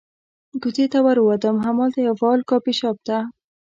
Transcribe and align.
کوڅې 0.61 0.85
ته 0.91 0.99
ور 1.05 1.17
ووتم، 1.21 1.55
همالته 1.65 1.99
یوه 2.01 2.17
فعال 2.21 2.41
کافي 2.49 2.73
شاپ 2.79 2.97
ته. 3.07 3.17